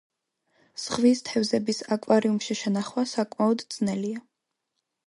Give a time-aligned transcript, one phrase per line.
[0.83, 4.29] ზღვის თევზების აკვარიუმში შენახვა საკმაოდ ძნელია.